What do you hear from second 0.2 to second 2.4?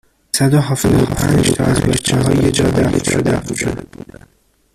صد و هفتاد و پنج تا از بچهها